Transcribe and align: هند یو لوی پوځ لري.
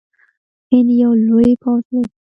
هند 0.69 0.89
یو 1.03 1.11
لوی 1.25 1.51
پوځ 1.61 1.83
لري. 1.93 2.11